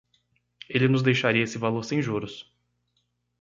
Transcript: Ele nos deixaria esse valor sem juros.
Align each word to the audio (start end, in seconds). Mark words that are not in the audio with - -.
Ele 0.67 0.87
nos 0.87 1.03
deixaria 1.03 1.43
esse 1.43 1.59
valor 1.59 1.83
sem 1.85 2.01
juros. 2.01 2.51